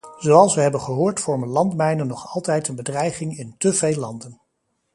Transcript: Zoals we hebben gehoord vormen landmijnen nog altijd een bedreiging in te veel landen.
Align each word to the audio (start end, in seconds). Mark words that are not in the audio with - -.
Zoals 0.17 0.55
we 0.55 0.61
hebben 0.61 0.81
gehoord 0.81 1.19
vormen 1.19 1.47
landmijnen 1.49 2.07
nog 2.07 2.33
altijd 2.35 2.67
een 2.67 2.75
bedreiging 2.75 3.37
in 3.37 3.55
te 3.57 3.73
veel 3.73 3.99
landen. 3.99 4.39